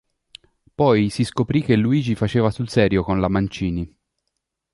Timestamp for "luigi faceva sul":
1.75-2.67